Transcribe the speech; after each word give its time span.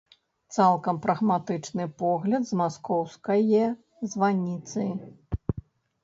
Цалкам 0.55 0.99
прагматычны 1.01 1.83
погляд 1.99 2.47
з 2.51 2.57
маскоўскае 2.61 3.65
званіцы. 4.13 4.87